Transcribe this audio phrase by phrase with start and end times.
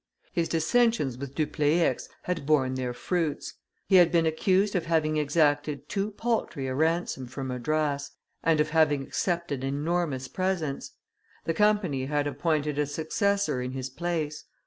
[0.33, 3.53] His dissensions with Dupleix had borne their fruits;
[3.85, 8.09] he had been accused of having exacted too paltry a ransom from Madras,
[8.41, 10.93] and of having accepted enormous presents;
[11.45, 14.45] the Company had appointed a successor in his place.